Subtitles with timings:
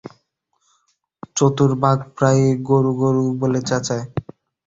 [1.37, 4.05] চতুর বাঘ প্রায়ই গরু গরু বলে চেঁচায়।